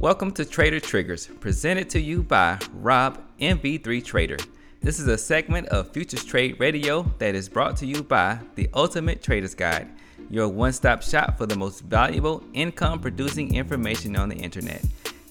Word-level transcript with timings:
Welcome 0.00 0.30
to 0.34 0.44
Trader 0.44 0.78
Triggers, 0.78 1.26
presented 1.40 1.90
to 1.90 2.00
you 2.00 2.22
by 2.22 2.60
Rob 2.74 3.20
MV3 3.40 4.04
Trader. 4.04 4.36
This 4.80 5.00
is 5.00 5.08
a 5.08 5.18
segment 5.18 5.66
of 5.70 5.90
Futures 5.90 6.24
Trade 6.24 6.60
Radio 6.60 7.02
that 7.18 7.34
is 7.34 7.48
brought 7.48 7.76
to 7.78 7.86
you 7.86 8.04
by 8.04 8.38
the 8.54 8.70
Ultimate 8.74 9.24
Trader's 9.24 9.56
Guide, 9.56 9.88
your 10.30 10.46
one 10.46 10.72
stop 10.72 11.02
shop 11.02 11.36
for 11.36 11.46
the 11.46 11.56
most 11.56 11.80
valuable 11.80 12.44
income 12.52 13.00
producing 13.00 13.56
information 13.56 14.14
on 14.14 14.28
the 14.28 14.36
internet. 14.36 14.84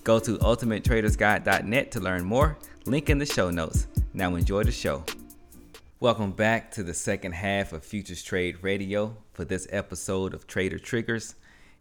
Go 0.03 0.19
to 0.19 0.37
ultimatetradersguide.net 0.39 1.91
to 1.91 1.99
learn 2.01 2.25
more. 2.25 2.57
Link 2.83 3.09
in 3.09 3.19
the 3.19 3.25
show 3.25 3.49
notes. 3.49 3.87
Now 4.13 4.35
enjoy 4.35 4.65
the 4.65 4.71
show. 4.73 5.05
Welcome 6.01 6.33
back 6.33 6.71
to 6.71 6.83
the 6.83 6.93
second 6.93 7.31
half 7.31 7.71
of 7.71 7.85
Futures 7.85 8.21
Trade 8.21 8.57
Radio 8.61 9.15
for 9.31 9.45
this 9.45 9.65
episode 9.71 10.33
of 10.33 10.45
Trader 10.45 10.77
Triggers. 10.77 11.35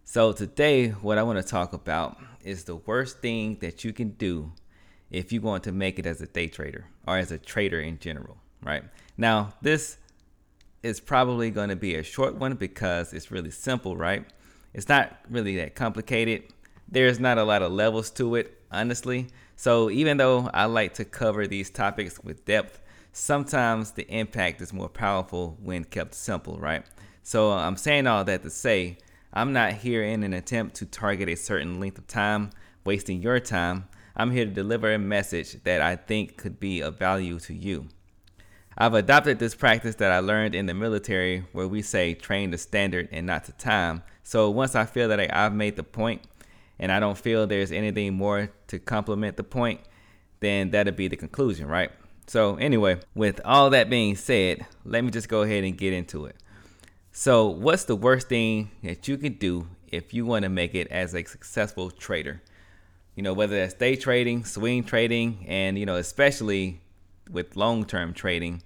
So, 0.09 0.31
today, 0.31 0.91
what 0.91 1.19
I 1.19 1.25
want 1.25 1.41
to 1.41 1.45
talk 1.45 1.73
about 1.73 2.17
is 2.45 2.63
the 2.63 2.77
worst 2.77 3.19
thing 3.19 3.59
that 3.61 3.83
you 3.83 3.93
can 3.93 4.11
do 4.11 4.53
if 5.11 5.33
you 5.33 5.41
want 5.41 5.65
to 5.65 5.73
make 5.73 5.99
it 5.99 6.07
as 6.07 6.21
a 6.21 6.29
day 6.29 6.47
trader 6.47 6.87
or 7.09 7.19
as 7.19 7.33
a 7.33 7.39
trader 7.39 7.81
in 7.81 7.99
general, 7.99 8.37
right? 8.63 8.85
Now, 9.19 9.55
this 9.63 9.99
is 10.85 11.01
probably 11.01 11.51
going 11.51 11.71
to 11.71 11.77
be 11.77 11.97
a 11.97 12.05
short 12.05 12.37
one 12.37 12.55
because 12.55 13.13
it's 13.13 13.33
really 13.33 13.51
simple, 13.51 13.97
right? 13.97 14.25
It's 14.73 14.89
not 14.89 15.19
really 15.29 15.57
that 15.57 15.75
complicated. 15.75 16.45
There's 16.89 17.19
not 17.19 17.37
a 17.37 17.45
lot 17.45 17.63
of 17.63 17.73
levels 17.73 18.09
to 18.11 18.37
it, 18.37 18.63
honestly. 18.71 19.27
So, 19.57 19.91
even 19.91 20.19
though 20.19 20.49
I 20.55 20.67
like 20.67 20.95
to 20.95 21.05
cover 21.05 21.49
these 21.49 21.69
topics 21.69 22.23
with 22.23 22.45
depth, 22.45 22.81
sometimes 23.13 23.91
the 23.91 24.09
impact 24.09 24.61
is 24.61 24.73
more 24.73 24.89
powerful 24.89 25.59
when 25.61 25.83
kept 25.83 26.15
simple, 26.15 26.59
right? 26.59 26.87
So, 27.25 27.51
I'm 27.51 27.77
saying 27.77 28.07
all 28.07 28.23
that 28.23 28.45
to 28.45 28.51
say, 28.51 28.99
I'm 29.37 29.53
not 29.53 29.75
here 29.75 30.03
in 30.03 30.23
an 30.23 30.33
attempt 30.33 30.77
to 30.77 30.87
target 30.87 31.29
a 31.29 31.37
certain 31.37 31.79
length 31.79 31.99
of 31.99 32.07
time, 32.07 32.49
wasting 32.87 33.21
your 33.21 33.39
time. 33.39 33.87
I'm 34.17 34.31
here 34.31 34.47
to 34.47 34.51
deliver 34.51 34.95
a 34.95 34.99
message 34.99 35.63
that 35.65 35.83
I 35.83 35.97
think 35.97 36.39
could 36.39 36.59
be 36.59 36.81
of 36.81 36.99
value 36.99 37.39
to 37.41 37.53
you. 37.53 37.89
I've 38.79 38.95
adopted 38.95 39.39
this 39.39 39.55
practice 39.55 39.97
that 39.97 40.11
I 40.11 40.21
learned 40.21 40.55
in 40.55 40.65
the 40.65 40.73
military 40.73 41.45
where 41.53 41.69
we 41.69 41.83
say 41.83 42.15
train 42.15 42.51
to 42.53 42.57
standard 42.57 43.11
and 43.13 43.27
not 43.27 43.45
to 43.45 43.53
time. 43.53 44.05
So 44.23 44.49
once 44.49 44.75
I 44.75 44.87
feel 44.87 45.09
that 45.09 45.37
I've 45.37 45.53
made 45.53 45.77
the 45.77 45.83
point 45.83 46.23
and 46.79 46.91
I 46.91 46.99
don't 46.99 47.19
feel 47.19 47.47
there's 47.47 47.73
anything 47.73 48.15
more 48.15 48.51
to 48.69 48.79
complement 48.79 49.37
the 49.37 49.45
point, 49.45 49.83
then 50.41 50.71
that'll 50.71 50.95
be 50.95 51.09
the 51.09 51.17
conclusion, 51.17 51.69
right? 51.69 51.91
So, 52.27 52.57
anyway, 52.57 53.01
with 53.15 53.43
all 53.45 53.69
that 53.71 53.91
being 53.91 54.17
said, 54.17 54.65
let 54.87 55.05
me 55.05 55.11
just 55.11 55.29
go 55.29 55.43
ahead 55.43 55.63
and 55.63 55.77
get 55.77 55.93
into 55.93 56.25
it. 56.25 56.37
So, 57.19 57.47
what's 57.47 57.85
the 57.85 57.97
worst 57.97 58.29
thing 58.29 58.73
that 58.83 59.09
you 59.09 59.17
can 59.17 59.33
do 59.39 59.69
if 59.89 60.13
you 60.13 60.27
want 60.27 60.43
to 60.43 60.51
make 60.51 60.75
it 60.75 60.87
as 60.89 61.15
a 61.15 61.25
successful 61.25 61.91
trader? 61.91 62.43
You 63.15 63.23
know, 63.23 63.33
whether 63.33 63.57
that's 63.57 63.73
day 63.73 63.97
trading, 63.97 64.45
swing 64.45 64.85
trading, 64.85 65.47
and, 65.49 65.79
you 65.79 65.87
know, 65.87 65.97
especially 65.97 66.83
with 67.31 67.57
long 67.57 67.87
term 67.87 68.13
trading, 68.13 68.63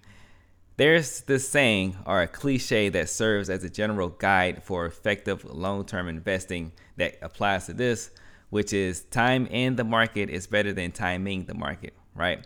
there's 0.78 1.21
this 1.21 1.48
saying 1.48 1.97
or 2.05 2.23
a 2.23 2.27
cliche 2.27 2.89
that 2.89 3.09
serves 3.09 3.48
as 3.48 3.62
a 3.62 3.71
general 3.71 4.09
guide 4.09 4.65
for 4.65 4.84
effective 4.84 5.45
long 5.45 5.84
term 5.84 6.09
investing 6.09 6.73
that 6.97 7.19
applies 7.23 7.67
to 7.67 7.73
this, 7.73 8.11
which 8.48 8.73
is 8.73 9.05
time 9.05 9.47
in 9.47 9.77
the 9.77 9.84
market 9.84 10.28
is 10.28 10.48
better 10.48 10.73
than 10.73 10.91
timing 10.91 11.45
the 11.45 11.55
market, 11.55 11.95
right? 12.17 12.45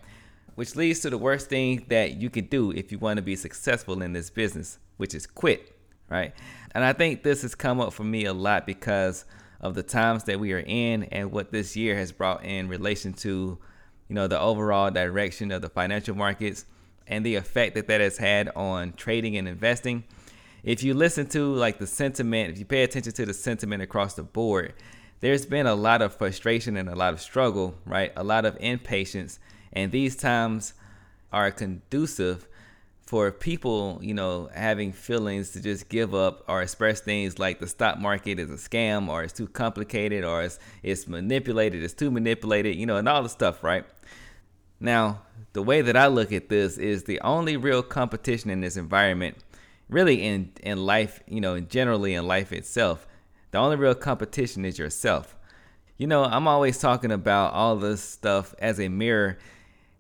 Which 0.55 0.77
leads 0.77 1.01
to 1.01 1.09
the 1.09 1.17
worst 1.17 1.49
thing 1.49 1.87
that 1.89 2.21
you 2.21 2.29
can 2.29 2.45
do 2.45 2.73
if 2.73 2.93
you 2.93 2.99
want 2.99 3.17
to 3.17 3.23
be 3.23 3.37
successful 3.37 4.03
in 4.03 4.13
this 4.13 4.29
business, 4.29 4.79
which 4.99 5.15
is 5.15 5.27
quit 5.27 5.74
right? 6.09 6.35
And 6.75 6.85
I 6.85 6.93
think 6.93 7.23
this 7.23 7.43
has 7.43 7.55
come 7.55 7.81
up 7.81 7.93
for 7.93 8.05
me 8.05 8.25
a 8.25 8.33
lot 8.33 8.67
because 8.67 9.25
of 9.61 9.75
the 9.75 9.83
times 9.83 10.25
that 10.25 10.39
we 10.39 10.53
are 10.53 10.65
in 10.67 11.05
and 11.05 11.33
what 11.33 11.51
this 11.51 11.77
year 11.77 11.97
has 11.97 12.13
brought 12.13 12.45
in 12.45 12.69
relation 12.69 13.13
to, 13.15 13.59
you 14.09 14.15
know, 14.15 14.27
the 14.27 14.39
overall 14.39 14.91
direction 14.91 15.51
of 15.51 15.63
the 15.63 15.69
financial 15.69 16.15
markets 16.15 16.67
and 17.07 17.25
the 17.25 17.37
effect 17.37 17.75
that 17.75 17.87
that 17.89 18.01
has 18.01 18.19
had 18.19 18.51
on 18.57 18.93
trading 18.93 19.37
and 19.37 19.49
investing. 19.49 20.05
If 20.63 20.83
you 20.83 20.95
listen 20.95 21.27
to 21.29 21.55
like 21.55 21.79
the 21.79 21.87
sentiment, 21.87 22.51
if 22.51 22.59
you 22.59 22.65
pay 22.65 22.83
attention 22.83 23.13
to 23.13 23.27
the 23.27 23.35
sentiment 23.35 23.83
across 23.83 24.15
the 24.15 24.23
board, 24.23 24.75
there's 25.21 25.47
been 25.47 25.67
a 25.67 25.75
lot 25.75 26.03
of 26.03 26.15
frustration 26.15 26.77
and 26.77 26.89
a 26.89 26.95
lot 26.95 27.13
of 27.13 27.21
struggle, 27.21 27.75
right? 27.87 28.13
A 28.17 28.25
lot 28.25 28.45
of 28.45 28.57
impatience, 28.61 29.39
and 29.73 29.93
these 29.93 30.17
times 30.17 30.75
are 31.33 31.51
conducive 31.51 32.47
for 33.07 33.31
people, 33.31 33.99
you 34.03 34.15
know, 34.15 34.49
having 34.55 34.93
feelings 34.93 35.51
to 35.51 35.61
just 35.61 35.89
give 35.89 36.15
up 36.15 36.43
or 36.49 36.63
express 36.63 37.01
things 37.01 37.39
like 37.39 37.61
the 37.61 37.67
stock 37.67 37.99
market 37.99 38.39
is 38.39 38.51
a 38.51 38.55
scam 38.55 39.09
or 39.09 39.23
it's 39.23 39.33
too 39.33 39.47
complicated 39.47 40.25
or 40.25 40.43
it's, 40.43 40.59
it's 40.83 41.07
manipulated, 41.07 41.83
it's 41.83 41.93
too 41.93 42.11
manipulated, 42.11 42.77
you 42.77 42.87
know, 42.87 42.97
and 42.97 43.09
all 43.09 43.23
the 43.23 43.29
stuff, 43.29 43.63
right? 43.63 43.85
Now, 44.81 45.23
the 45.53 45.63
way 45.63 45.83
that 45.83 45.97
I 45.97 46.07
look 46.07 46.33
at 46.33 46.49
this 46.49 46.79
is 46.79 47.05
the 47.05 47.21
only 47.21 47.57
real 47.57 47.83
competition 47.83 48.49
in 48.49 48.63
this 48.63 48.77
environment, 48.77 49.37
really 49.89 50.23
in, 50.23 50.53
in 50.63 50.85
life, 50.85 51.23
you 51.29 51.41
know, 51.43 51.61
generally 51.61 52.15
in 52.15 52.27
life 52.27 52.53
itself, 52.53 53.07
the 53.51 53.59
only 53.59 53.77
real 53.77 53.95
competition 53.95 54.65
is 54.65 54.79
yourself. 54.79 55.37
You 55.99 56.07
know, 56.07 56.25
I'm 56.25 56.49
always 56.49 56.79
talking 56.79 57.13
about 57.13 57.53
all 57.53 57.77
this 57.77 58.03
stuff 58.03 58.55
as 58.59 58.81
a 58.81 58.89
mirror 58.89 59.39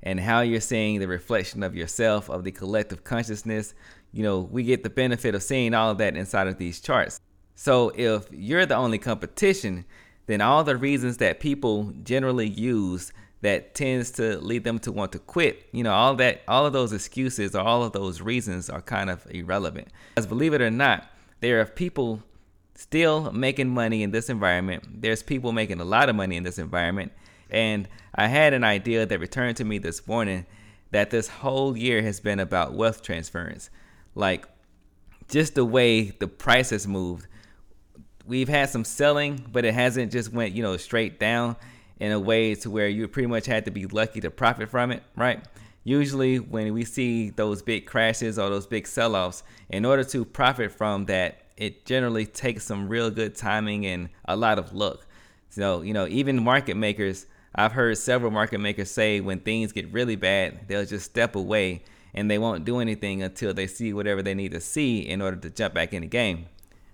and 0.04 0.20
how 0.20 0.42
you're 0.42 0.60
seeing 0.60 1.00
the 1.00 1.08
reflection 1.08 1.62
of 1.62 1.74
yourself, 1.74 2.30
of 2.30 2.44
the 2.44 2.52
collective 2.52 3.02
consciousness. 3.02 3.74
You 4.12 4.22
know, 4.22 4.40
we 4.40 4.62
get 4.62 4.84
the 4.84 4.90
benefit 4.90 5.34
of 5.34 5.42
seeing 5.42 5.74
all 5.74 5.90
of 5.90 5.98
that 5.98 6.16
inside 6.16 6.46
of 6.46 6.58
these 6.58 6.80
charts. 6.80 7.20
So 7.56 7.90
if 7.96 8.28
you're 8.30 8.66
the 8.66 8.76
only 8.76 8.98
competition, 8.98 9.84
then 10.26 10.40
all 10.40 10.62
the 10.62 10.76
reasons 10.76 11.16
that 11.16 11.40
people 11.40 11.92
generally 12.04 12.48
use 12.48 13.12
that 13.40 13.74
tends 13.74 14.10
to 14.12 14.38
lead 14.38 14.64
them 14.64 14.78
to 14.78 14.92
want 14.92 15.12
to 15.12 15.18
quit, 15.18 15.66
you 15.72 15.82
know, 15.82 15.92
all 15.92 16.14
that 16.16 16.42
all 16.48 16.64
of 16.64 16.72
those 16.72 16.92
excuses 16.92 17.54
or 17.54 17.60
all 17.60 17.82
of 17.82 17.92
those 17.92 18.22
reasons 18.22 18.70
are 18.70 18.80
kind 18.80 19.10
of 19.10 19.26
irrelevant. 19.30 19.88
As 20.16 20.26
believe 20.26 20.54
it 20.54 20.62
or 20.62 20.70
not, 20.70 21.06
there 21.40 21.60
are 21.60 21.66
people 21.66 22.22
still 22.74 23.30
making 23.32 23.68
money 23.68 24.02
in 24.02 24.10
this 24.12 24.30
environment. 24.30 25.02
There's 25.02 25.22
people 25.22 25.52
making 25.52 25.80
a 25.80 25.84
lot 25.84 26.08
of 26.08 26.16
money 26.16 26.36
in 26.36 26.42
this 26.42 26.58
environment 26.58 27.12
and 27.50 27.88
I 28.14 28.26
had 28.28 28.52
an 28.54 28.64
idea 28.64 29.06
that 29.06 29.20
returned 29.20 29.56
to 29.58 29.64
me 29.64 29.78
this 29.78 30.06
morning 30.06 30.46
that 30.90 31.10
this 31.10 31.28
whole 31.28 31.76
year 31.76 32.02
has 32.02 32.20
been 32.20 32.38
about 32.40 32.74
wealth 32.74 33.02
transference. 33.02 33.70
Like 34.14 34.46
just 35.28 35.54
the 35.54 35.64
way 35.64 36.10
the 36.10 36.28
price 36.28 36.70
has 36.70 36.86
moved. 36.86 37.26
We've 38.26 38.48
had 38.48 38.70
some 38.70 38.84
selling, 38.84 39.46
but 39.50 39.64
it 39.64 39.74
hasn't 39.74 40.12
just 40.12 40.32
went, 40.32 40.54
you 40.54 40.62
know, 40.62 40.76
straight 40.76 41.18
down 41.18 41.56
in 41.98 42.12
a 42.12 42.20
way 42.20 42.54
to 42.56 42.70
where 42.70 42.88
you 42.88 43.06
pretty 43.08 43.26
much 43.26 43.46
had 43.46 43.64
to 43.64 43.70
be 43.70 43.86
lucky 43.86 44.20
to 44.20 44.30
profit 44.30 44.68
from 44.70 44.90
it, 44.90 45.02
right? 45.16 45.44
Usually 45.82 46.38
when 46.38 46.72
we 46.72 46.84
see 46.84 47.30
those 47.30 47.60
big 47.60 47.86
crashes 47.86 48.38
or 48.38 48.48
those 48.48 48.66
big 48.66 48.86
sell-offs, 48.86 49.42
in 49.68 49.84
order 49.84 50.04
to 50.04 50.24
profit 50.24 50.72
from 50.72 51.06
that, 51.06 51.42
it 51.56 51.84
generally 51.84 52.26
takes 52.26 52.64
some 52.64 52.88
real 52.88 53.10
good 53.10 53.36
timing 53.36 53.84
and 53.86 54.08
a 54.24 54.36
lot 54.36 54.58
of 54.58 54.72
luck. 54.72 55.06
So, 55.50 55.82
you 55.82 55.92
know, 55.92 56.06
even 56.08 56.42
market 56.42 56.76
makers 56.76 57.26
I've 57.54 57.72
heard 57.72 57.96
several 57.98 58.30
market 58.30 58.58
makers 58.58 58.90
say 58.90 59.20
when 59.20 59.40
things 59.40 59.72
get 59.72 59.92
really 59.92 60.16
bad, 60.16 60.66
they'll 60.66 60.84
just 60.84 61.06
step 61.06 61.36
away 61.36 61.82
and 62.12 62.30
they 62.30 62.38
won't 62.38 62.64
do 62.64 62.78
anything 62.78 63.22
until 63.22 63.54
they 63.54 63.66
see 63.66 63.92
whatever 63.92 64.22
they 64.22 64.34
need 64.34 64.52
to 64.52 64.60
see 64.60 65.00
in 65.00 65.20
order 65.20 65.36
to 65.36 65.50
jump 65.50 65.74
back 65.74 65.92
in 65.92 66.02
the 66.02 66.08
game, 66.08 66.46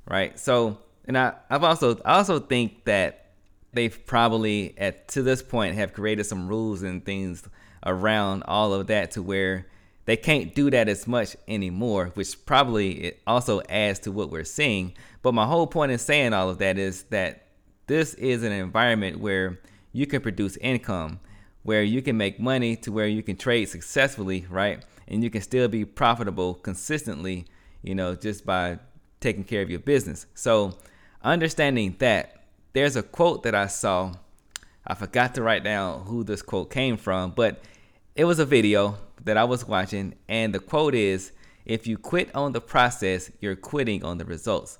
right? 0.07 0.39
So, 0.39 0.79
and 1.07 1.17
I, 1.17 1.35
I've 1.49 1.65
also 1.65 1.99
I 2.05 2.17
also 2.17 2.41
think 2.41 2.85
that 2.85 3.33
they've 3.73 4.07
probably 4.07 4.75
at 4.79 5.09
to 5.09 5.23
this 5.23 5.43
point 5.43 5.77
have 5.77 5.93
created 5.93 6.25
some 6.25 6.49
rules 6.49 6.83
and 6.83 7.05
things 7.05 7.49
around 7.87 8.43
all 8.45 8.75
of 8.75 8.87
that 8.89 9.13
to 9.13 9.23
where 9.23 9.67
they 10.05 10.17
can't 10.17 10.55
do 10.55 10.71
that 10.71 10.89
as 10.89 11.07
much 11.07 11.37
anymore, 11.47 12.11
which 12.15 12.45
probably 12.45 13.05
it 13.05 13.23
also 13.27 13.63
adds 13.69 14.01
to 14.01 14.13
what 14.13 14.31
we're 14.31 14.45
seeing. 14.45 14.93
But 15.23 15.35
my 15.35 15.47
whole 15.47 15.67
point 15.67 15.93
in 15.93 15.99
saying 15.99 16.33
all 16.33 16.51
of 16.51 16.59
that 16.59 16.79
is 16.79 17.05
that 17.05 17.47
this 17.87 18.15
is 18.15 18.43
an 18.43 18.53
environment 18.53 19.21
where 19.21 19.61
you 19.93 20.07
can 20.07 20.21
produce 20.21 20.57
income 20.59 21.21
where 21.63 21.83
you 21.83 22.01
can 22.01 22.17
make 22.17 22.41
money 22.41 22.77
to 22.77 22.93
where 22.93 23.07
you 23.07 23.23
can 23.23 23.37
trade 23.37 23.67
successfully, 23.67 24.47
right? 24.49 24.85
And 25.09 25.23
you 25.23 25.31
can 25.31 25.43
still 25.43 25.69
be 25.69 25.85
profitable 25.85 26.55
consistently, 26.55 27.47
you 27.83 27.95
know, 27.95 28.15
just 28.15 28.47
by 28.47 28.79
taking 29.21 29.45
care 29.45 29.63
of 29.63 29.71
your 29.71 29.81
business. 29.81 30.27
So, 30.35 30.79
understanding 31.23 31.97
that, 31.99 32.45
there's 32.73 32.97
a 32.97 33.03
quote 33.03 33.43
that 33.43 33.55
I 33.55 33.67
saw. 33.67 34.15
I 34.87 34.95
forgot 34.95 35.35
to 35.35 35.43
write 35.43 35.65
down 35.65 36.07
who 36.07 36.25
this 36.25 36.41
quote 36.41 36.71
came 36.71 36.97
from, 36.97 37.33
but 37.33 37.63
it 38.15 38.25
was 38.25 38.39
a 38.39 38.47
video 38.47 38.97
that 39.25 39.37
I 39.37 39.45
was 39.45 39.67
watching, 39.67 40.15
and 40.29 40.55
the 40.55 40.59
quote 40.59 40.95
is 40.95 41.33
If 41.67 41.87
you 41.87 41.99
quit 41.99 42.35
on 42.35 42.53
the 42.53 42.61
process, 42.61 43.31
you're 43.41 43.57
quitting 43.57 44.05
on 44.05 44.19
the 44.19 44.25
results. 44.25 44.79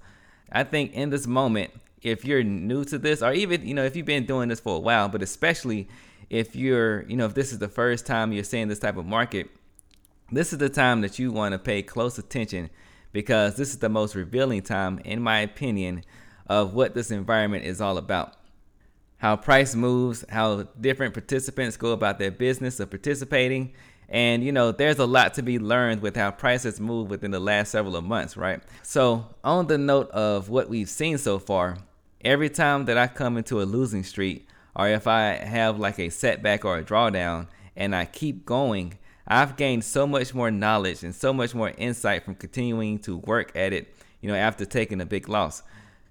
I 0.51 0.65
think 0.65 0.93
in 0.95 1.11
this 1.11 1.27
moment, 1.27 1.71
if 2.03 2.25
you're 2.25 2.43
new 2.43 2.85
to 2.87 2.99
this, 2.99 3.23
or 3.23 3.33
even 3.33 3.67
you 3.67 3.75
know 3.75 3.85
if 3.85 3.97
you've 3.97 4.07
been 4.07 4.27
doing 4.27 4.49
this 4.49 4.61
for 4.61 4.77
a 4.77 4.81
while, 4.81 5.09
but 5.09 5.23
especially 5.23 5.89
if 6.31 6.57
you're 6.57 7.03
you 7.09 7.17
know 7.17 7.27
if 7.27 7.35
this 7.35 7.53
is 7.53 7.59
the 7.59 7.69
first 7.69 8.07
time 8.07 8.33
you're 8.33 8.45
seeing 8.45 8.69
this 8.69 8.79
type 8.79 8.97
of 8.97 9.07
market, 9.07 9.51
this 10.33 10.53
is 10.53 10.59
the 10.59 10.69
time 10.69 11.01
that 11.03 11.19
you 11.19 11.33
want 11.33 11.53
to 11.53 11.59
pay 11.59 11.83
close 11.83 12.19
attention 12.19 12.71
because 13.13 13.57
this 13.57 13.71
is 13.71 13.79
the 13.79 13.89
most 13.89 14.15
revealing 14.15 14.63
time, 14.63 15.01
in 15.05 15.21
my 15.23 15.41
opinion, 15.41 16.05
of 16.47 16.75
what 16.75 16.95
this 16.95 17.11
environment 17.11 17.65
is 17.65 17.81
all 17.81 17.99
about. 17.99 18.37
how 19.19 19.37
price 19.37 19.75
moves, 19.75 20.25
how 20.31 20.63
different 20.81 21.13
participants 21.15 21.77
go 21.77 21.93
about 21.93 22.19
their 22.19 22.31
business 22.31 22.81
of 22.81 22.89
participating. 22.91 23.73
And 24.09 24.43
you 24.43 24.51
know, 24.51 24.73
there's 24.73 24.99
a 24.99 25.07
lot 25.07 25.35
to 25.35 25.43
be 25.43 25.59
learned 25.59 26.03
with 26.03 26.17
how 26.17 26.31
prices 26.31 26.81
move 26.81 27.11
within 27.11 27.31
the 27.31 27.41
last 27.41 27.71
several 27.71 28.01
months, 28.03 28.37
right? 28.37 28.61
So, 28.83 29.27
on 29.45 29.67
the 29.69 29.79
note 29.79 30.11
of 30.11 30.49
what 30.49 30.69
we've 30.69 30.89
seen 30.89 31.19
so 31.19 31.39
far, 31.39 31.77
every 32.25 32.51
time 32.51 32.85
that 32.87 32.99
I 32.99 33.07
come 33.07 33.37
into 33.37 33.61
a 33.61 33.65
losing 33.65 34.05
streak, 34.05 34.47
or 34.77 34.89
if 34.89 35.07
I 35.07 35.33
have 35.33 35.79
like 35.79 35.99
a 35.99 36.11
setback 36.11 36.65
or 36.65 36.79
a 36.79 36.85
drawdown 36.85 37.49
and 37.77 37.95
I 37.95 38.05
keep 38.05 38.45
going, 38.45 38.99
I've 39.27 39.57
gained 39.57 39.85
so 39.85 40.07
much 40.07 40.35
more 40.35 40.51
knowledge 40.51 41.03
and 41.03 41.15
so 41.15 41.33
much 41.33 41.55
more 41.55 41.73
insight 41.79 42.25
from 42.25 42.35
continuing 42.35 42.99
to 43.01 43.19
work 43.19 43.53
at 43.55 43.73
it, 43.73 43.95
you 44.21 44.29
know, 44.29 44.35
after 44.35 44.65
taking 44.65 45.01
a 45.01 45.07
big 45.07 45.29
loss. 45.29 45.63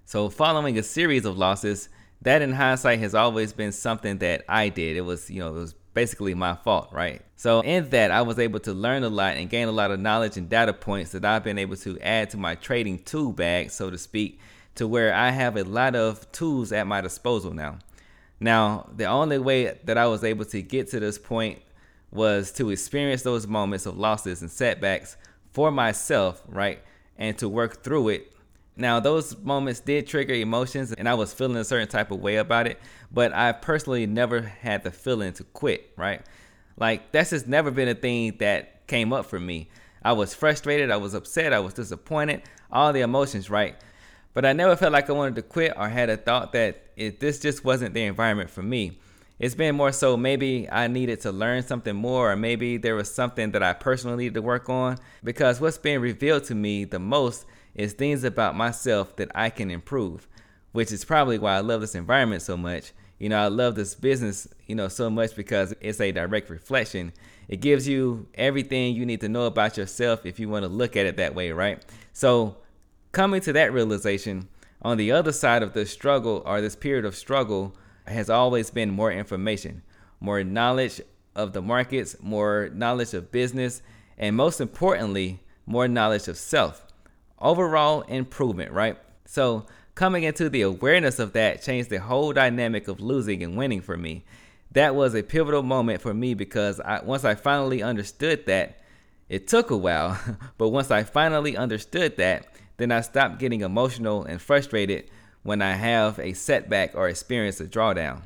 So, 0.04 0.28
following 0.28 0.78
a 0.78 0.82
series 0.82 1.24
of 1.24 1.38
losses, 1.38 1.88
that 2.22 2.42
in 2.42 2.52
hindsight 2.52 2.98
has 2.98 3.14
always 3.14 3.52
been 3.52 3.72
something 3.72 4.18
that 4.18 4.44
I 4.48 4.68
did. 4.68 4.96
It 4.96 5.02
was, 5.02 5.30
you 5.30 5.40
know, 5.40 5.48
it 5.48 5.54
was 5.54 5.74
basically 5.94 6.34
my 6.34 6.56
fault, 6.56 6.88
right? 6.92 7.22
So, 7.36 7.60
in 7.60 7.90
that, 7.90 8.10
I 8.10 8.22
was 8.22 8.38
able 8.38 8.60
to 8.60 8.72
learn 8.72 9.04
a 9.04 9.08
lot 9.08 9.36
and 9.36 9.48
gain 9.48 9.68
a 9.68 9.72
lot 9.72 9.90
of 9.90 10.00
knowledge 10.00 10.36
and 10.36 10.48
data 10.48 10.72
points 10.72 11.12
that 11.12 11.24
I've 11.24 11.44
been 11.44 11.58
able 11.58 11.76
to 11.76 11.98
add 12.00 12.30
to 12.30 12.36
my 12.36 12.54
trading 12.54 12.98
tool 13.00 13.32
bag, 13.32 13.70
so 13.70 13.90
to 13.90 13.98
speak, 13.98 14.40
to 14.76 14.86
where 14.86 15.14
I 15.14 15.30
have 15.30 15.56
a 15.56 15.64
lot 15.64 15.94
of 15.94 16.30
tools 16.32 16.72
at 16.72 16.86
my 16.86 17.00
disposal 17.00 17.52
now. 17.52 17.78
Now, 18.40 18.88
the 18.96 19.04
only 19.04 19.38
way 19.38 19.78
that 19.84 19.98
I 19.98 20.06
was 20.06 20.24
able 20.24 20.46
to 20.46 20.62
get 20.62 20.88
to 20.90 21.00
this 21.00 21.18
point 21.18 21.60
was 22.10 22.50
to 22.52 22.70
experience 22.70 23.22
those 23.22 23.46
moments 23.46 23.86
of 23.86 23.98
losses 23.98 24.40
and 24.40 24.50
setbacks 24.50 25.16
for 25.52 25.70
myself, 25.70 26.42
right? 26.48 26.80
And 27.18 27.36
to 27.38 27.48
work 27.48 27.84
through 27.84 28.08
it. 28.08 28.32
Now, 28.76 28.98
those 28.98 29.36
moments 29.36 29.80
did 29.80 30.06
trigger 30.06 30.32
emotions, 30.32 30.92
and 30.94 31.08
I 31.08 31.14
was 31.14 31.34
feeling 31.34 31.58
a 31.58 31.64
certain 31.64 31.88
type 31.88 32.10
of 32.10 32.20
way 32.20 32.36
about 32.36 32.66
it, 32.66 32.80
but 33.12 33.34
I 33.34 33.52
personally 33.52 34.06
never 34.06 34.40
had 34.40 34.84
the 34.84 34.90
feeling 34.90 35.34
to 35.34 35.44
quit, 35.44 35.92
right? 35.96 36.22
Like, 36.78 37.12
that's 37.12 37.30
just 37.30 37.46
never 37.46 37.70
been 37.70 37.88
a 37.88 37.94
thing 37.94 38.38
that 38.38 38.86
came 38.86 39.12
up 39.12 39.26
for 39.26 39.38
me. 39.38 39.68
I 40.02 40.12
was 40.12 40.32
frustrated, 40.32 40.90
I 40.90 40.96
was 40.96 41.12
upset, 41.12 41.52
I 41.52 41.60
was 41.60 41.74
disappointed, 41.74 42.42
all 42.72 42.92
the 42.92 43.02
emotions, 43.02 43.50
right? 43.50 43.76
But 44.32 44.44
I 44.44 44.52
never 44.52 44.76
felt 44.76 44.92
like 44.92 45.10
I 45.10 45.12
wanted 45.12 45.36
to 45.36 45.42
quit 45.42 45.72
or 45.76 45.88
had 45.88 46.08
a 46.08 46.16
thought 46.16 46.52
that 46.52 46.84
if 46.96 47.18
this 47.18 47.40
just 47.40 47.64
wasn't 47.64 47.94
the 47.94 48.04
environment 48.04 48.50
for 48.50 48.62
me. 48.62 48.98
It's 49.38 49.54
been 49.54 49.74
more 49.74 49.90
so 49.90 50.18
maybe 50.18 50.68
I 50.70 50.86
needed 50.86 51.22
to 51.22 51.32
learn 51.32 51.62
something 51.62 51.96
more, 51.96 52.30
or 52.30 52.36
maybe 52.36 52.76
there 52.76 52.94
was 52.94 53.12
something 53.12 53.52
that 53.52 53.62
I 53.62 53.72
personally 53.72 54.24
needed 54.24 54.34
to 54.34 54.42
work 54.42 54.68
on. 54.68 54.98
Because 55.24 55.60
what's 55.60 55.78
being 55.78 56.00
revealed 56.00 56.44
to 56.44 56.54
me 56.54 56.84
the 56.84 56.98
most 56.98 57.46
is 57.74 57.94
things 57.94 58.22
about 58.22 58.54
myself 58.54 59.16
that 59.16 59.30
I 59.34 59.48
can 59.48 59.70
improve, 59.70 60.28
which 60.72 60.92
is 60.92 61.06
probably 61.06 61.38
why 61.38 61.56
I 61.56 61.60
love 61.60 61.80
this 61.80 61.94
environment 61.94 62.42
so 62.42 62.56
much. 62.56 62.92
You 63.18 63.30
know, 63.30 63.38
I 63.38 63.48
love 63.48 63.74
this 63.74 63.94
business, 63.94 64.46
you 64.66 64.74
know, 64.74 64.88
so 64.88 65.08
much 65.08 65.34
because 65.34 65.74
it's 65.80 66.00
a 66.00 66.12
direct 66.12 66.50
reflection. 66.50 67.12
It 67.48 67.60
gives 67.62 67.88
you 67.88 68.26
everything 68.34 68.94
you 68.94 69.06
need 69.06 69.20
to 69.22 69.28
know 69.28 69.44
about 69.44 69.76
yourself 69.76 70.24
if 70.26 70.38
you 70.38 70.48
want 70.48 70.64
to 70.64 70.68
look 70.68 70.96
at 70.96 71.06
it 71.06 71.16
that 71.16 71.34
way, 71.34 71.52
right? 71.52 71.82
So, 72.12 72.56
coming 73.12 73.40
to 73.42 73.52
that 73.52 73.72
realization, 73.72 74.48
on 74.82 74.96
the 74.96 75.12
other 75.12 75.32
side 75.32 75.62
of 75.62 75.72
the 75.72 75.84
struggle 75.84 76.42
or 76.46 76.60
this 76.60 76.76
period 76.76 77.04
of 77.04 77.16
struggle 77.16 77.74
has 78.06 78.30
always 78.30 78.70
been 78.70 78.90
more 78.90 79.12
information, 79.12 79.82
more 80.20 80.42
knowledge 80.42 81.00
of 81.34 81.52
the 81.52 81.62
markets, 81.62 82.16
more 82.20 82.70
knowledge 82.72 83.14
of 83.14 83.30
business, 83.30 83.82
and 84.18 84.36
most 84.36 84.60
importantly, 84.60 85.40
more 85.66 85.86
knowledge 85.86 86.28
of 86.28 86.36
self. 86.36 86.86
Overall 87.38 88.02
improvement, 88.02 88.72
right? 88.72 88.98
So, 89.24 89.66
coming 89.94 90.24
into 90.24 90.48
the 90.48 90.62
awareness 90.62 91.18
of 91.18 91.32
that 91.34 91.62
changed 91.62 91.90
the 91.90 92.00
whole 92.00 92.32
dynamic 92.32 92.88
of 92.88 93.00
losing 93.00 93.42
and 93.42 93.56
winning 93.56 93.80
for 93.80 93.96
me. 93.96 94.24
That 94.72 94.94
was 94.94 95.14
a 95.14 95.22
pivotal 95.22 95.62
moment 95.62 96.00
for 96.00 96.14
me 96.14 96.34
because 96.34 96.80
I, 96.80 97.02
once 97.02 97.24
I 97.24 97.34
finally 97.34 97.82
understood 97.82 98.46
that, 98.46 98.80
it 99.28 99.46
took 99.46 99.70
a 99.70 99.76
while, 99.76 100.18
but 100.58 100.68
once 100.68 100.90
I 100.90 101.04
finally 101.04 101.56
understood 101.56 102.16
that, 102.16 102.46
then 102.80 102.90
I 102.90 103.02
stop 103.02 103.38
getting 103.38 103.60
emotional 103.60 104.24
and 104.24 104.40
frustrated 104.40 105.10
when 105.42 105.60
I 105.62 105.72
have 105.72 106.18
a 106.18 106.32
setback 106.32 106.94
or 106.94 107.08
experience 107.08 107.60
a 107.60 107.66
drawdown. 107.66 108.22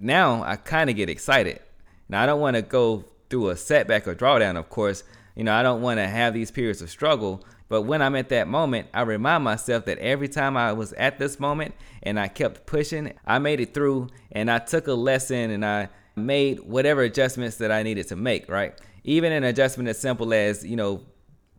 Now 0.00 0.42
I 0.42 0.56
kind 0.56 0.90
of 0.90 0.96
get 0.96 1.08
excited. 1.08 1.60
Now 2.08 2.22
I 2.22 2.26
don't 2.26 2.40
want 2.40 2.56
to 2.56 2.62
go 2.62 3.04
through 3.30 3.48
a 3.48 3.56
setback 3.56 4.06
or 4.06 4.14
drawdown, 4.14 4.58
of 4.58 4.68
course. 4.68 5.04
You 5.34 5.44
know, 5.44 5.54
I 5.54 5.62
don't 5.62 5.80
want 5.80 5.98
to 5.98 6.06
have 6.06 6.34
these 6.34 6.50
periods 6.50 6.82
of 6.82 6.90
struggle, 6.90 7.42
but 7.68 7.82
when 7.82 8.02
I'm 8.02 8.16
at 8.16 8.28
that 8.28 8.48
moment, 8.48 8.88
I 8.92 9.02
remind 9.02 9.44
myself 9.44 9.86
that 9.86 9.98
every 9.98 10.28
time 10.28 10.58
I 10.58 10.74
was 10.74 10.92
at 10.92 11.18
this 11.18 11.40
moment 11.40 11.74
and 12.02 12.20
I 12.20 12.28
kept 12.28 12.66
pushing, 12.66 13.14
I 13.24 13.38
made 13.38 13.60
it 13.60 13.72
through 13.72 14.08
and 14.30 14.50
I 14.50 14.58
took 14.58 14.88
a 14.88 14.92
lesson 14.92 15.50
and 15.50 15.64
I 15.64 15.88
made 16.14 16.60
whatever 16.60 17.00
adjustments 17.00 17.56
that 17.56 17.72
I 17.72 17.82
needed 17.82 18.08
to 18.08 18.16
make, 18.16 18.50
right? 18.50 18.78
Even 19.04 19.32
an 19.32 19.44
adjustment 19.44 19.88
as 19.88 19.98
simple 19.98 20.34
as, 20.34 20.64
you 20.66 20.76
know, 20.76 21.00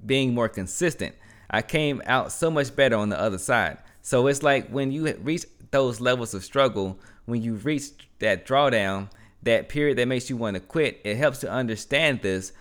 being 0.06 0.36
more 0.36 0.50
consistent. 0.50 1.16
I 1.54 1.62
came 1.62 2.02
out 2.08 2.32
so 2.32 2.50
much 2.50 2.76
better 2.76 2.96
on 2.96 3.10
the 3.10 3.20
other 3.20 3.38
side. 3.38 3.78
So 4.02 4.26
it's 4.26 4.42
like 4.42 4.70
when 4.70 4.92
you 4.92 5.14
reach 5.18 5.46
those 5.70 6.02
levels 6.02 6.34
of 6.34 6.44
struggle, 6.44 6.98
when 7.26 7.44
you 7.44 7.54
reach 7.54 7.92
that 8.18 8.48
drawdown, 8.48 9.12
that 9.44 9.70
period 9.70 10.00
that 10.00 10.08
makes 10.08 10.32
you 10.32 10.36
want 10.36 10.56
to 10.56 10.60
quit, 10.60 11.00
it 11.04 11.16
helps 11.16 11.38
to 11.40 11.52
understand 11.52 12.24
this, 12.24 12.54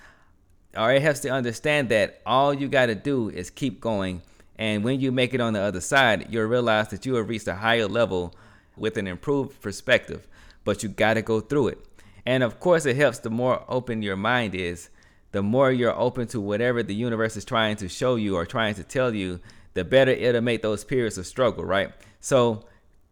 or 0.76 0.92
it 0.92 1.00
helps 1.00 1.20
to 1.20 1.30
understand 1.30 1.88
that 1.88 2.20
all 2.26 2.52
you 2.52 2.68
got 2.68 2.86
to 2.86 2.94
do 2.94 3.30
is 3.30 3.48
keep 3.48 3.80
going. 3.80 4.20
And 4.56 4.84
when 4.84 5.00
you 5.00 5.10
make 5.10 5.32
it 5.32 5.40
on 5.40 5.54
the 5.54 5.60
other 5.60 5.80
side, 5.80 6.26
you'll 6.28 6.44
realize 6.44 6.88
that 6.88 7.06
you 7.06 7.14
have 7.14 7.30
reached 7.30 7.48
a 7.48 7.54
higher 7.54 7.88
level 7.88 8.34
with 8.76 8.98
an 8.98 9.06
improved 9.06 9.58
perspective, 9.62 10.28
but 10.64 10.82
you 10.82 10.90
got 10.90 11.14
to 11.14 11.22
go 11.22 11.40
through 11.40 11.68
it. 11.68 11.78
And 12.26 12.42
of 12.42 12.60
course, 12.60 12.84
it 12.84 12.96
helps 12.96 13.20
the 13.20 13.30
more 13.30 13.64
open 13.68 14.02
your 14.02 14.16
mind 14.16 14.54
is 14.54 14.90
the 15.32 15.43
more 15.43 15.73
you're 15.73 15.99
open 15.99 16.26
to 16.29 16.40
whatever 16.40 16.82
the 16.82 16.94
universe 16.94 17.37
is 17.37 17.44
trying 17.44 17.76
to 17.76 17.88
show 17.88 18.17
you 18.17 18.37
or 18.37 18.46
trying 18.46 18.75
to 18.75 18.84
tell 18.84 19.14
you, 19.14 19.40
the 19.75 19.84
better 19.84 20.11
it'll 20.11 20.43
make 20.43 20.62
those 20.62 20.84
periods 20.84 21.19
of 21.19 21.26
struggle, 21.26 21.64
right? 21.64 21.90
So, 22.20 22.64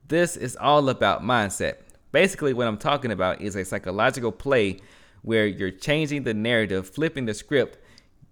this 0.06 0.36
is 0.36 0.56
all 0.56 0.88
about 0.88 1.22
mindset. 1.22 1.76
Basically, 2.12 2.52
what 2.52 2.66
I'm 2.66 2.76
talking 2.76 3.12
about 3.12 3.40
is 3.40 3.56
a 3.56 3.64
psychological 3.64 4.32
play 4.32 4.80
where 5.22 5.46
you're 5.46 5.70
changing 5.70 6.24
the 6.24 6.34
narrative, 6.34 6.88
flipping 6.88 7.26
the 7.26 7.34
script, 7.34 7.78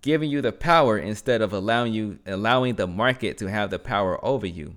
giving 0.02 0.30
you 0.30 0.40
the 0.40 0.52
power 0.52 0.98
instead 0.98 1.40
of 1.40 1.52
allowing 1.52 1.92
you 1.92 2.18
allowing 2.26 2.74
the 2.74 2.86
market 2.86 3.38
to 3.38 3.48
have 3.48 3.70
the 3.70 3.78
power 3.78 4.22
over 4.24 4.46
you. 4.46 4.74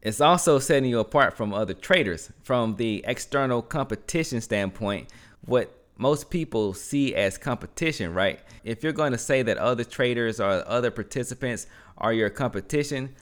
It's 0.00 0.20
also 0.20 0.58
setting 0.58 0.90
you 0.90 0.98
apart 0.98 1.36
from 1.36 1.54
other 1.54 1.74
traders 1.74 2.30
from 2.42 2.76
the 2.76 3.04
external 3.06 3.62
competition 3.62 4.40
standpoint. 4.40 5.10
What 5.44 5.81
most 6.02 6.30
people 6.30 6.74
see 6.74 7.14
as 7.14 7.38
competition, 7.38 8.12
right? 8.12 8.40
If 8.64 8.82
you're 8.82 8.92
going 8.92 9.12
to 9.12 9.18
say 9.18 9.42
that 9.42 9.56
other 9.56 9.84
traders 9.84 10.40
or 10.40 10.68
other 10.68 10.90
participants 10.90 11.68
are 11.96 12.12
your 12.12 12.28
competition, 12.28 13.14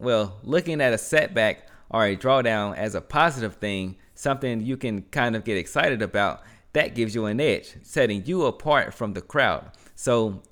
well, 0.00 0.38
looking 0.42 0.80
at 0.80 0.92
a 0.92 0.98
setback 0.98 1.68
or 1.88 2.04
a 2.04 2.16
drawdown 2.16 2.76
as 2.76 2.96
a 2.96 3.00
positive 3.00 3.54
thing, 3.54 3.96
something 4.16 4.60
you 4.60 4.76
can 4.76 5.02
kind 5.02 5.36
of 5.36 5.44
get 5.44 5.56
excited 5.56 6.02
about, 6.02 6.42
that 6.72 6.96
gives 6.96 7.14
you 7.14 7.26
an 7.26 7.40
edge, 7.40 7.76
setting 7.82 8.26
you 8.26 8.44
apart 8.44 8.92
from 8.92 9.12
the 9.12 9.22
crowd. 9.22 9.70
So 9.94 10.42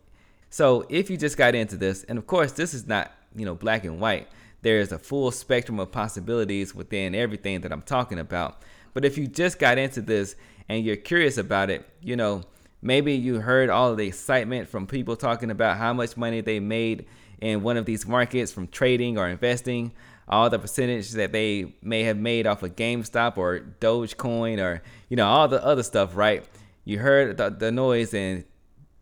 so 0.51 0.87
if 0.89 1.11
you 1.11 1.17
just 1.17 1.37
got 1.37 1.57
into 1.57 1.77
this, 1.77 2.05
and 2.05 2.17
of 2.17 2.29
course 2.29 2.53
this 2.53 2.73
is 2.73 2.87
not, 2.87 3.11
you 3.35 3.45
know, 3.45 3.57
black 3.57 3.85
and 3.85 4.01
white. 4.01 4.29
There's 4.63 4.93
a 4.93 4.99
full 4.99 5.33
spectrum 5.33 5.81
of 5.81 5.91
possibilities 5.91 6.73
within 6.73 7.17
everything 7.17 7.63
that 7.63 7.73
I'm 7.73 7.83
talking 7.83 8.21
about. 8.21 8.63
But 8.95 9.05
if 9.05 9.19
you 9.19 9.27
just 9.27 9.59
got 9.59 9.77
into 9.77 10.01
this 10.01 10.37
and 10.69 10.85
you're 10.85 10.97
curious 10.97 11.39
about 11.39 11.71
it, 11.71 11.89
you 12.01 12.17
know, 12.17 12.43
maybe 12.83 13.15
you 13.15 13.41
heard 13.41 13.71
all 13.71 13.95
the 13.95 14.07
excitement 14.07 14.69
from 14.69 14.87
people 14.87 15.17
talking 15.17 15.51
about 15.51 15.77
how 15.77 15.93
much 15.93 16.17
money 16.17 16.41
they 16.41 16.61
made 16.61 17.07
in 17.41 17.63
one 17.63 17.77
of 17.77 17.85
these 17.85 18.07
markets 18.07 18.53
from 18.53 18.69
trading 18.69 19.19
or 19.19 19.29
investing, 19.29 19.93
all 20.29 20.49
the 20.49 20.59
percentage 20.59 21.11
that 21.13 21.33
they 21.33 21.75
may 21.83 22.05
have 22.05 22.17
made 22.17 22.47
off 22.47 22.63
of 22.63 22.77
GameStop 22.77 23.37
or 23.37 23.61
Dogecoin 23.81 24.59
or, 24.59 24.83
you 25.09 25.17
know, 25.17 25.27
all 25.27 25.49
the 25.49 25.63
other 25.65 25.83
stuff, 25.83 26.17
right? 26.17 26.45
You 26.85 26.99
heard 26.99 27.37
the, 27.37 27.51
the 27.51 27.71
noise 27.71 28.15
and 28.15 28.45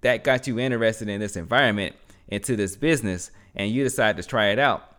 that 0.01 0.25
got 0.25 0.47
you 0.47 0.59
interested 0.59 1.09
in 1.09 1.21
this 1.21 1.37
environment, 1.37 1.95
into 2.29 2.57
this 2.57 2.75
business, 2.75 3.31
and 3.55 3.71
you 3.71 3.85
decide 3.85 4.17
to 4.17 4.23
try 4.23 4.49
it 4.49 4.59
out 4.59 4.92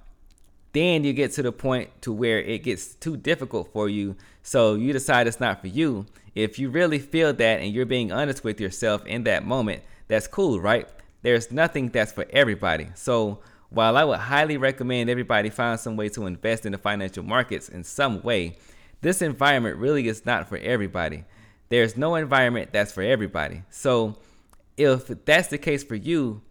then 0.73 1.03
you 1.03 1.13
get 1.13 1.31
to 1.33 1.41
the 1.41 1.51
point 1.51 1.89
to 2.01 2.11
where 2.11 2.39
it 2.39 2.63
gets 2.63 2.95
too 2.95 3.15
difficult 3.15 3.71
for 3.71 3.87
you. 3.87 4.15
So 4.41 4.75
you 4.75 4.91
decide 4.91 5.27
it's 5.27 5.39
not 5.39 5.61
for 5.61 5.67
you. 5.67 6.05
If 6.35 6.59
you 6.59 6.69
really 6.69 6.99
feel 6.99 7.31
that 7.33 7.61
and 7.61 7.73
you're 7.73 7.85
being 7.85 8.11
honest 8.11 8.43
with 8.43 8.59
yourself 8.59 9.05
in 9.05 9.23
that 9.23 9.45
moment 9.45 9.83
that's 10.07 10.27
cool 10.27 10.59
right? 10.59 10.87
There's 11.21 11.51
nothing 11.51 11.89
that's 11.89 12.11
for 12.11 12.25
everybody. 12.29 12.89
So 12.95 13.39
while 13.69 13.97
i 13.97 14.03
would 14.03 14.19
highly 14.19 14.57
recommend 14.57 15.09
everybody 15.09 15.49
find 15.49 15.79
some 15.79 15.95
way 15.95 16.07
to 16.07 16.27
invest 16.27 16.65
in 16.65 16.73
the 16.73 16.77
financial 16.77 17.23
markets 17.23 17.69
in 17.69 17.83
some 17.83 18.21
way 18.21 18.55
this 19.01 19.21
environment 19.21 19.77
really 19.77 20.07
is 20.07 20.25
not 20.25 20.47
for 20.47 20.57
everybody. 20.57 21.25
There's 21.69 21.97
no 21.97 22.15
environment 22.15 22.69
that's 22.71 22.91
for 22.91 23.01
everybody. 23.01 23.63
So 23.69 24.15
if 24.77 25.07
that's 25.25 25.49
the 25.49 25.57
case 25.57 25.83
for 25.83 25.95
you 25.95 26.41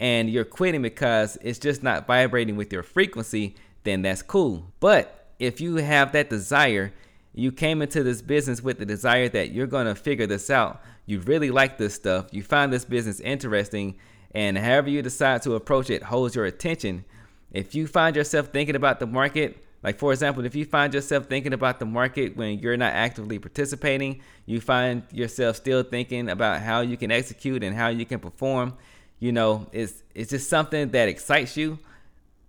and 0.00 0.30
you're 0.30 0.44
quitting 0.44 0.82
because 0.82 1.38
it's 1.42 1.58
just 1.58 1.82
not 1.82 2.06
vibrating 2.06 2.56
with 2.56 2.72
your 2.72 2.82
frequency, 2.82 3.56
then 3.84 4.02
that's 4.02 4.22
cool. 4.22 4.72
But 4.80 5.32
if 5.38 5.60
you 5.60 5.76
have 5.76 6.12
that 6.12 6.30
desire, 6.30 6.92
You 7.38 7.52
came 7.52 7.82
into 7.82 8.02
this 8.02 8.20
business 8.20 8.62
with 8.64 8.80
the 8.80 8.84
desire 8.84 9.28
that 9.28 9.52
you're 9.52 9.68
going 9.68 9.86
to 9.86 9.94
figure 9.94 10.26
this 10.26 10.50
out. 10.50 10.82
You 11.06 11.20
really 11.20 11.52
like 11.52 11.78
this 11.78 11.94
stuff. 11.94 12.26
You 12.32 12.42
find 12.42 12.72
this 12.72 12.84
business 12.84 13.20
interesting, 13.20 13.94
and 14.32 14.58
however 14.58 14.90
you 14.90 15.02
decide 15.02 15.42
to 15.42 15.54
approach 15.54 15.88
it 15.88 16.02
holds 16.02 16.34
your 16.34 16.46
attention. 16.46 17.04
If 17.52 17.76
you 17.76 17.86
find 17.86 18.16
yourself 18.16 18.48
thinking 18.48 18.74
about 18.74 18.98
the 18.98 19.06
market, 19.06 19.64
like 19.84 20.00
for 20.00 20.12
example, 20.12 20.44
if 20.46 20.56
you 20.56 20.64
find 20.64 20.92
yourself 20.92 21.26
thinking 21.26 21.52
about 21.52 21.78
the 21.78 21.86
market 21.86 22.36
when 22.36 22.58
you're 22.58 22.76
not 22.76 22.92
actively 22.92 23.38
participating, 23.38 24.20
you 24.44 24.60
find 24.60 25.04
yourself 25.12 25.54
still 25.54 25.84
thinking 25.84 26.28
about 26.30 26.60
how 26.60 26.80
you 26.80 26.96
can 26.96 27.12
execute 27.12 27.62
and 27.62 27.76
how 27.76 27.86
you 27.86 28.04
can 28.04 28.18
perform, 28.18 28.74
you 29.18 29.32
know, 29.32 29.66
it's 29.72 30.02
it's 30.14 30.30
just 30.30 30.48
something 30.48 30.90
that 30.90 31.08
excites 31.08 31.56
you. 31.56 31.78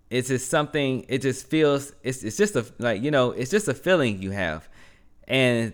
It's 0.08 0.28
just 0.28 0.50
something 0.50 1.04
it 1.08 1.22
just 1.22 1.46
feels 1.48 1.92
it's 2.02 2.22
it's 2.22 2.36
just 2.36 2.56
a 2.56 2.64
like, 2.78 3.02
you 3.02 3.10
know, 3.10 3.30
it's 3.30 3.50
just 3.50 3.68
a 3.68 3.74
feeling 3.74 4.22
you 4.22 4.30
have. 4.30 4.68
And 5.26 5.72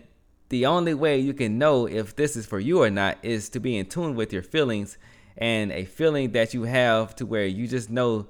the 0.48 0.66
only 0.66 0.94
way 0.94 1.18
you 1.18 1.34
can 1.34 1.58
know 1.58 1.86
if 1.86 2.14
this 2.14 2.36
is 2.36 2.46
for 2.46 2.60
you 2.60 2.82
or 2.82 2.90
not 2.90 3.18
is 3.22 3.48
to 3.50 3.60
be 3.60 3.76
in 3.76 3.86
tune 3.86 4.14
with 4.14 4.32
your 4.32 4.42
feelings 4.42 4.96
and 5.36 5.72
a 5.72 5.84
feeling 5.84 6.32
that 6.32 6.54
you 6.54 6.62
have 6.62 7.14
to 7.16 7.26
where 7.26 7.46
you 7.46 7.66
just 7.66 7.90
know 7.90 8.26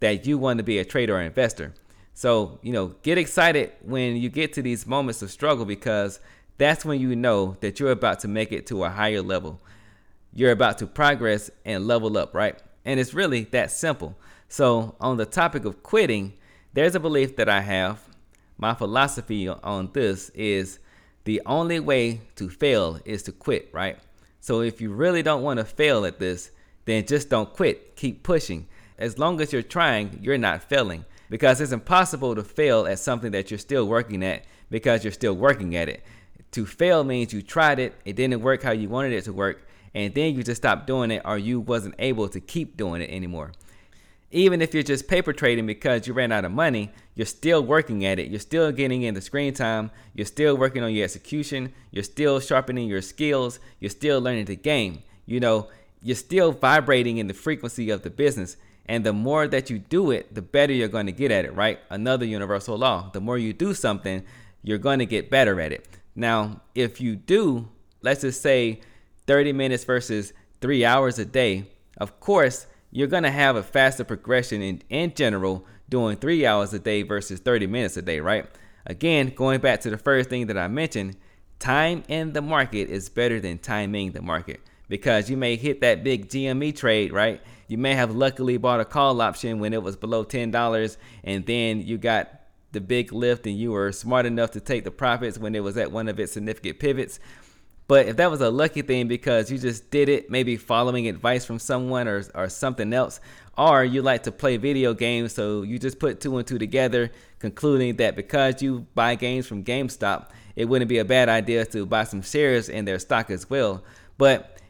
that 0.00 0.26
you 0.26 0.38
want 0.38 0.58
to 0.58 0.64
be 0.64 0.78
a 0.78 0.84
trader 0.84 1.16
or 1.16 1.20
investor. 1.20 1.72
So, 2.14 2.58
you 2.62 2.72
know, 2.72 2.88
get 3.02 3.18
excited 3.18 3.72
when 3.82 4.16
you 4.16 4.28
get 4.28 4.52
to 4.54 4.62
these 4.62 4.86
moments 4.86 5.22
of 5.22 5.30
struggle 5.30 5.64
because 5.64 6.20
that's 6.58 6.84
when 6.84 7.00
you 7.00 7.16
know 7.16 7.56
that 7.60 7.80
you're 7.80 7.92
about 7.92 8.20
to 8.20 8.28
make 8.28 8.52
it 8.52 8.66
to 8.66 8.84
a 8.84 8.90
higher 8.90 9.22
level. 9.22 9.60
You're 10.32 10.52
about 10.52 10.78
to 10.78 10.86
progress 10.86 11.50
and 11.64 11.86
level 11.86 12.16
up, 12.16 12.34
right? 12.34 12.58
And 12.84 13.00
it's 13.00 13.14
really 13.14 13.44
that 13.44 13.70
simple. 13.70 14.16
So, 14.48 14.96
on 15.00 15.16
the 15.16 15.26
topic 15.26 15.64
of 15.64 15.82
quitting, 15.82 16.34
there's 16.72 16.94
a 16.94 17.00
belief 17.00 17.36
that 17.36 17.48
I 17.48 17.60
have. 17.60 18.00
My 18.58 18.74
philosophy 18.74 19.48
on 19.48 19.90
this 19.92 20.28
is 20.30 20.78
the 21.24 21.42
only 21.46 21.80
way 21.80 22.20
to 22.36 22.48
fail 22.48 22.98
is 23.04 23.22
to 23.24 23.32
quit, 23.32 23.68
right? 23.72 23.98
So, 24.40 24.60
if 24.60 24.80
you 24.80 24.92
really 24.92 25.22
don't 25.22 25.42
want 25.42 25.58
to 25.58 25.64
fail 25.64 26.04
at 26.04 26.18
this, 26.18 26.50
then 26.84 27.06
just 27.06 27.28
don't 27.28 27.52
quit. 27.52 27.96
Keep 27.96 28.22
pushing. 28.22 28.66
As 28.98 29.18
long 29.18 29.40
as 29.40 29.52
you're 29.52 29.62
trying, 29.62 30.18
you're 30.20 30.38
not 30.38 30.62
failing 30.62 31.04
because 31.28 31.60
it's 31.60 31.72
impossible 31.72 32.34
to 32.34 32.42
fail 32.42 32.86
at 32.86 32.98
something 32.98 33.32
that 33.32 33.50
you're 33.50 33.58
still 33.58 33.86
working 33.86 34.24
at 34.24 34.44
because 34.68 35.04
you're 35.04 35.12
still 35.12 35.34
working 35.34 35.76
at 35.76 35.88
it. 35.88 36.02
To 36.52 36.66
fail 36.66 37.04
means 37.04 37.32
you 37.32 37.42
tried 37.42 37.78
it, 37.78 37.94
it 38.04 38.16
didn't 38.16 38.42
work 38.42 38.62
how 38.62 38.72
you 38.72 38.88
wanted 38.88 39.12
it 39.12 39.24
to 39.24 39.32
work, 39.32 39.66
and 39.94 40.14
then 40.14 40.34
you 40.34 40.42
just 40.42 40.62
stopped 40.62 40.86
doing 40.86 41.10
it 41.10 41.22
or 41.24 41.38
you 41.38 41.60
wasn't 41.60 41.94
able 41.98 42.28
to 42.28 42.40
keep 42.40 42.76
doing 42.76 43.02
it 43.02 43.10
anymore. 43.10 43.52
Even 44.32 44.62
if 44.62 44.72
you're 44.72 44.84
just 44.84 45.08
paper 45.08 45.32
trading 45.32 45.66
because 45.66 46.06
you 46.06 46.12
ran 46.12 46.30
out 46.30 46.44
of 46.44 46.52
money, 46.52 46.90
you're 47.16 47.26
still 47.26 47.62
working 47.62 48.04
at 48.04 48.20
it. 48.20 48.30
You're 48.30 48.38
still 48.38 48.70
getting 48.70 49.02
in 49.02 49.14
the 49.14 49.20
screen 49.20 49.52
time. 49.52 49.90
You're 50.14 50.26
still 50.26 50.56
working 50.56 50.84
on 50.84 50.94
your 50.94 51.04
execution. 51.04 51.72
You're 51.90 52.04
still 52.04 52.38
sharpening 52.38 52.88
your 52.88 53.02
skills. 53.02 53.58
You're 53.80 53.90
still 53.90 54.20
learning 54.20 54.44
the 54.44 54.54
game. 54.54 55.02
You 55.26 55.40
know, 55.40 55.68
you're 56.00 56.14
still 56.14 56.52
vibrating 56.52 57.18
in 57.18 57.26
the 57.26 57.34
frequency 57.34 57.90
of 57.90 58.02
the 58.02 58.10
business. 58.10 58.56
And 58.86 59.04
the 59.04 59.12
more 59.12 59.48
that 59.48 59.68
you 59.68 59.80
do 59.80 60.12
it, 60.12 60.32
the 60.34 60.42
better 60.42 60.72
you're 60.72 60.88
going 60.88 61.06
to 61.06 61.12
get 61.12 61.32
at 61.32 61.44
it, 61.44 61.54
right? 61.54 61.80
Another 61.90 62.24
universal 62.24 62.78
law. 62.78 63.10
The 63.12 63.20
more 63.20 63.38
you 63.38 63.52
do 63.52 63.74
something, 63.74 64.24
you're 64.62 64.78
going 64.78 65.00
to 65.00 65.06
get 65.06 65.30
better 65.30 65.60
at 65.60 65.72
it. 65.72 65.88
Now, 66.14 66.60
if 66.74 67.00
you 67.00 67.16
do, 67.16 67.68
let's 68.02 68.20
just 68.20 68.42
say 68.42 68.80
30 69.30 69.52
minutes 69.52 69.84
versus 69.84 70.32
three 70.60 70.84
hours 70.84 71.20
a 71.20 71.24
day, 71.24 71.64
of 71.98 72.18
course, 72.18 72.66
you're 72.90 73.06
going 73.06 73.22
to 73.22 73.30
have 73.30 73.54
a 73.54 73.62
faster 73.62 74.02
progression 74.02 74.60
in, 74.60 74.82
in 74.88 75.14
general 75.14 75.64
doing 75.88 76.16
three 76.16 76.44
hours 76.44 76.74
a 76.74 76.80
day 76.80 77.02
versus 77.02 77.38
30 77.38 77.68
minutes 77.68 77.96
a 77.96 78.02
day, 78.02 78.18
right? 78.18 78.44
Again, 78.86 79.32
going 79.36 79.60
back 79.60 79.82
to 79.82 79.90
the 79.90 79.96
first 79.96 80.28
thing 80.28 80.48
that 80.48 80.58
I 80.58 80.66
mentioned, 80.66 81.16
time 81.60 82.02
in 82.08 82.32
the 82.32 82.42
market 82.42 82.90
is 82.90 83.08
better 83.08 83.38
than 83.38 83.58
timing 83.58 84.10
the 84.10 84.20
market 84.20 84.62
because 84.88 85.30
you 85.30 85.36
may 85.36 85.54
hit 85.54 85.80
that 85.82 86.02
big 86.02 86.28
GME 86.28 86.74
trade, 86.74 87.12
right? 87.12 87.40
You 87.68 87.78
may 87.78 87.94
have 87.94 88.10
luckily 88.10 88.56
bought 88.56 88.80
a 88.80 88.84
call 88.84 89.20
option 89.20 89.60
when 89.60 89.72
it 89.72 89.84
was 89.84 89.94
below 89.94 90.24
$10 90.24 90.96
and 91.22 91.46
then 91.46 91.82
you 91.82 91.98
got 91.98 92.32
the 92.72 92.80
big 92.80 93.12
lift 93.12 93.46
and 93.46 93.56
you 93.56 93.70
were 93.70 93.92
smart 93.92 94.26
enough 94.26 94.50
to 94.50 94.60
take 94.60 94.82
the 94.82 94.90
profits 94.90 95.38
when 95.38 95.54
it 95.54 95.62
was 95.62 95.76
at 95.76 95.92
one 95.92 96.08
of 96.08 96.18
its 96.18 96.32
significant 96.32 96.80
pivots. 96.80 97.20
But 97.90 98.06
if 98.06 98.18
that 98.18 98.30
was 98.30 98.40
a 98.40 98.50
lucky 98.50 98.82
thing 98.82 99.08
because 99.08 99.50
you 99.50 99.58
just 99.58 99.90
did 99.90 100.08
it, 100.08 100.30
maybe 100.30 100.56
following 100.56 101.08
advice 101.08 101.44
from 101.44 101.58
someone 101.58 102.06
or, 102.06 102.22
or 102.36 102.48
something 102.48 102.92
else, 102.92 103.18
or 103.58 103.84
you 103.84 104.00
like 104.00 104.22
to 104.22 104.30
play 104.30 104.58
video 104.58 104.94
games, 104.94 105.32
so 105.32 105.62
you 105.62 105.76
just 105.76 105.98
put 105.98 106.20
two 106.20 106.38
and 106.38 106.46
two 106.46 106.56
together, 106.56 107.10
concluding 107.40 107.96
that 107.96 108.14
because 108.14 108.62
you 108.62 108.86
buy 108.94 109.16
games 109.16 109.48
from 109.48 109.64
GameStop, 109.64 110.28
it 110.54 110.66
wouldn't 110.66 110.88
be 110.88 110.98
a 110.98 111.04
bad 111.04 111.28
idea 111.28 111.64
to 111.66 111.84
buy 111.84 112.04
some 112.04 112.22
shares 112.22 112.68
in 112.68 112.84
their 112.84 113.00
stock 113.00 113.28
as 113.28 113.50
well. 113.50 113.82
But 114.18 114.60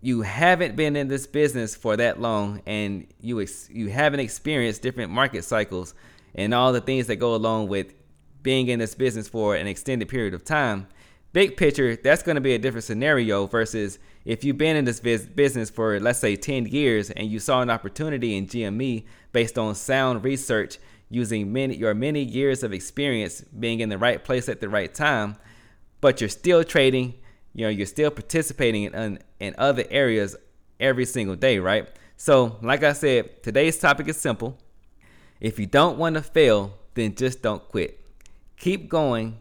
you 0.00 0.22
haven't 0.22 0.76
been 0.76 0.94
in 0.94 1.08
this 1.08 1.26
business 1.26 1.74
for 1.74 1.96
that 1.96 2.20
long 2.20 2.62
and 2.66 3.08
you 3.20 3.40
ex- 3.40 3.68
you 3.68 3.88
haven't 3.88 4.20
experienced 4.20 4.80
different 4.80 5.10
market 5.10 5.42
cycles 5.42 5.92
and 6.36 6.54
all 6.54 6.72
the 6.72 6.80
things 6.80 7.08
that 7.08 7.16
go 7.16 7.34
along 7.34 7.66
with 7.66 7.94
being 8.44 8.68
in 8.68 8.78
this 8.78 8.94
business 8.94 9.26
for 9.26 9.56
an 9.56 9.66
extended 9.66 10.08
period 10.08 10.34
of 10.34 10.44
time 10.44 10.86
big 11.32 11.56
picture 11.56 11.96
that's 11.96 12.22
going 12.22 12.34
to 12.34 12.40
be 12.40 12.54
a 12.54 12.58
different 12.58 12.84
scenario 12.84 13.46
versus 13.46 13.98
if 14.24 14.44
you've 14.44 14.58
been 14.58 14.76
in 14.76 14.84
this 14.84 15.00
business 15.00 15.70
for 15.70 15.98
let's 16.00 16.18
say 16.18 16.36
10 16.36 16.66
years 16.66 17.10
and 17.10 17.30
you 17.30 17.38
saw 17.38 17.62
an 17.62 17.70
opportunity 17.70 18.36
in 18.36 18.46
GME 18.46 19.04
based 19.32 19.56
on 19.56 19.74
sound 19.74 20.24
research 20.24 20.78
using 21.08 21.52
many 21.52 21.76
your 21.76 21.94
many 21.94 22.22
years 22.22 22.62
of 22.62 22.72
experience 22.72 23.42
being 23.42 23.80
in 23.80 23.88
the 23.88 23.98
right 23.98 24.24
place 24.24 24.48
at 24.48 24.60
the 24.60 24.68
right 24.68 24.92
time 24.92 25.36
but 26.00 26.20
you're 26.20 26.28
still 26.28 26.64
trading 26.64 27.14
you 27.54 27.64
know 27.64 27.70
you're 27.70 27.86
still 27.86 28.10
participating 28.10 28.84
in 28.84 29.18
in 29.38 29.54
other 29.58 29.84
areas 29.90 30.36
every 30.80 31.04
single 31.04 31.36
day, 31.36 31.58
right? 31.58 31.88
So, 32.16 32.58
like 32.62 32.82
I 32.82 32.92
said, 32.92 33.42
today's 33.42 33.78
topic 33.78 34.08
is 34.08 34.16
simple. 34.16 34.58
If 35.40 35.58
you 35.58 35.66
don't 35.66 35.98
want 35.98 36.16
to 36.16 36.22
fail, 36.22 36.74
then 36.94 37.14
just 37.14 37.42
don't 37.42 37.66
quit. 37.68 38.00
Keep 38.56 38.88
going 38.88 39.36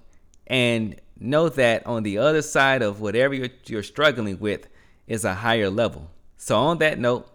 and 0.47 0.99
know 1.19 1.49
that 1.49 1.85
on 1.85 2.03
the 2.03 2.17
other 2.17 2.41
side 2.41 2.81
of 2.81 3.01
whatever 3.01 3.33
you're, 3.33 3.49
you're 3.65 3.83
struggling 3.83 4.39
with 4.39 4.67
is 5.07 5.25
a 5.25 5.35
higher 5.35 5.69
level. 5.69 6.09
So, 6.37 6.57
on 6.57 6.77
that 6.77 6.99
note, 6.99 7.27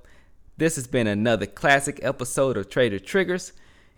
this 0.57 0.77
has 0.77 0.87
been 0.87 1.07
another 1.07 1.47
classic 1.47 2.01
episode 2.03 2.57
of 2.57 2.71
Trader 2.71 2.99
Triggers. 2.99 3.53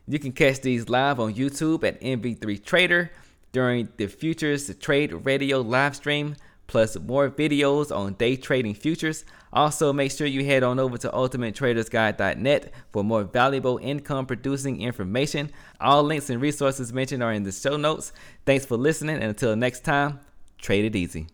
You 0.08 0.18
can 0.18 0.32
catch 0.32 0.60
these 0.60 0.88
live 0.88 1.20
on 1.20 1.34
YouTube 1.34 1.84
at 1.84 2.00
MV3 2.00 2.64
Trader 2.64 3.10
during 3.52 3.88
the 3.96 4.06
Futures 4.06 4.74
Trade 4.76 5.12
Radio 5.24 5.60
live 5.60 5.96
stream 5.96 6.36
plus 6.66 6.96
more 6.98 7.30
videos 7.30 7.94
on 7.94 8.14
day 8.14 8.36
trading 8.36 8.74
futures. 8.74 9.24
Also, 9.52 9.92
make 9.92 10.12
sure 10.12 10.26
you 10.26 10.44
head 10.44 10.62
on 10.62 10.78
over 10.78 10.98
to 10.98 11.08
ultimatetradersguide.net 11.08 12.72
for 12.92 13.04
more 13.04 13.24
valuable 13.24 13.78
income 13.82 14.26
producing 14.26 14.82
information. 14.82 15.50
All 15.80 16.02
links 16.02 16.28
and 16.30 16.40
resources 16.40 16.92
mentioned 16.92 17.22
are 17.22 17.32
in 17.32 17.44
the 17.44 17.52
show 17.52 17.76
notes. 17.76 18.12
Thanks 18.44 18.66
for 18.66 18.76
listening, 18.76 19.16
and 19.16 19.24
until 19.24 19.56
next 19.56 19.84
time, 19.84 20.20
trade 20.58 20.84
it 20.84 20.96
easy. 20.96 21.28